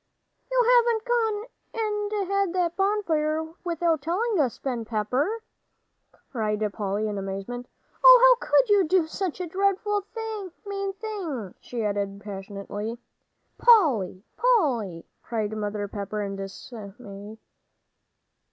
"You 0.49 0.63
haven't 0.75 1.05
gone 1.05 1.45
and 1.75 2.27
had 2.27 2.53
that 2.53 2.75
bonfire 2.75 3.43
without 3.63 4.01
telling 4.01 4.39
us, 4.39 4.57
Ben 4.57 4.83
Pepper!" 4.83 5.43
cried 6.31 6.67
Polly, 6.73 7.07
in 7.07 7.19
amazement. 7.19 7.67
"Oh, 8.03 8.37
how 8.39 8.47
could 8.47 8.67
you 8.69 8.85
do 8.87 9.05
such 9.05 9.39
a 9.39 9.45
dreadful 9.45 10.03
mean 10.65 10.93
thing!" 10.93 11.53
she 11.59 11.83
added 11.85 12.19
passionately. 12.19 12.97
"Polly 13.59 14.23
Polly!" 14.37 15.05
cried 15.21 15.51
Mother 15.55 15.87
Pepper, 15.87 16.23
in 16.23 16.35
dismay. 16.35 17.37